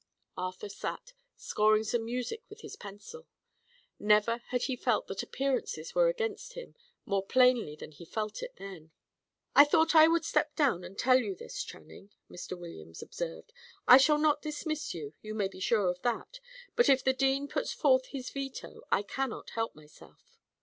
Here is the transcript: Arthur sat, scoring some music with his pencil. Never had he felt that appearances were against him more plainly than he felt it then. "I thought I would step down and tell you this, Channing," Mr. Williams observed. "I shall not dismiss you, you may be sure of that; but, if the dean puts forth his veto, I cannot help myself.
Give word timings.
Arthur 0.35 0.67
sat, 0.67 1.13
scoring 1.37 1.83
some 1.83 2.03
music 2.05 2.41
with 2.49 2.61
his 2.61 2.75
pencil. 2.75 3.27
Never 3.99 4.39
had 4.47 4.63
he 4.63 4.75
felt 4.75 5.05
that 5.05 5.21
appearances 5.21 5.93
were 5.93 6.07
against 6.07 6.53
him 6.53 6.73
more 7.05 7.23
plainly 7.23 7.75
than 7.75 7.91
he 7.91 8.03
felt 8.03 8.41
it 8.41 8.55
then. 8.57 8.89
"I 9.55 9.63
thought 9.63 9.93
I 9.93 10.07
would 10.07 10.25
step 10.25 10.55
down 10.55 10.83
and 10.83 10.97
tell 10.97 11.19
you 11.19 11.35
this, 11.35 11.63
Channing," 11.63 12.09
Mr. 12.31 12.57
Williams 12.57 13.03
observed. 13.03 13.53
"I 13.87 13.97
shall 13.99 14.17
not 14.17 14.41
dismiss 14.41 14.91
you, 14.95 15.13
you 15.21 15.35
may 15.35 15.47
be 15.47 15.59
sure 15.59 15.87
of 15.87 16.01
that; 16.01 16.39
but, 16.75 16.89
if 16.89 17.03
the 17.03 17.13
dean 17.13 17.47
puts 17.47 17.71
forth 17.71 18.07
his 18.07 18.31
veto, 18.31 18.81
I 18.91 19.03
cannot 19.03 19.51
help 19.51 19.75
myself. 19.75 20.39